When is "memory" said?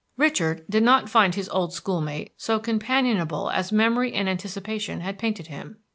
3.71-4.13